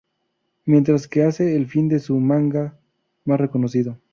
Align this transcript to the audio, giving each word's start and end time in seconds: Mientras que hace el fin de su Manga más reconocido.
Mientras 0.65 1.07
que 1.07 1.21
hace 1.21 1.55
el 1.55 1.67
fin 1.67 1.87
de 1.87 1.99
su 1.99 2.19
Manga 2.19 2.75
más 3.23 3.39
reconocido. 3.39 3.99